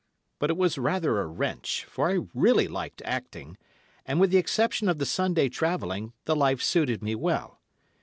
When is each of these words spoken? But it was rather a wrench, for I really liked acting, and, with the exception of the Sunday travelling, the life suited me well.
But 0.39 0.49
it 0.49 0.57
was 0.57 0.79
rather 0.79 1.19
a 1.21 1.27
wrench, 1.27 1.85
for 1.85 2.09
I 2.09 2.25
really 2.33 2.67
liked 2.67 3.03
acting, 3.05 3.55
and, 4.03 4.19
with 4.19 4.31
the 4.31 4.37
exception 4.39 4.89
of 4.89 4.97
the 4.97 5.05
Sunday 5.05 5.47
travelling, 5.47 6.13
the 6.25 6.35
life 6.35 6.63
suited 6.63 7.03
me 7.03 7.13
well. 7.13 7.59